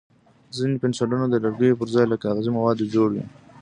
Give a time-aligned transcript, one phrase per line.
[0.57, 3.25] ځینې پنسلونه د لرګیو پر ځای له کاغذي موادو جوړ وي.